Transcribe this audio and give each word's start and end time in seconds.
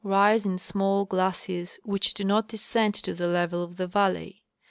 rise 0.03 0.47
in 0.47 0.57
small 0.57 1.05
glaciers 1.05 1.79
which 1.83 2.15
do 2.15 2.23
not 2.23 2.47
descend 2.47 2.91
to 2.91 3.13
the 3.13 3.27
level 3.27 3.61
of 3.63 3.77
the 3.77 3.85
valley. 3.85 4.41